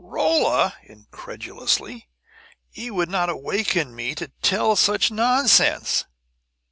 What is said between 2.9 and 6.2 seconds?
not awaken me to tell such nonsense!"